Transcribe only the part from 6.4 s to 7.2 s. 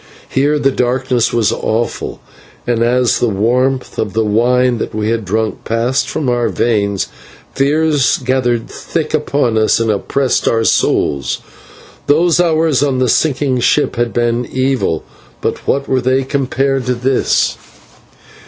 veins,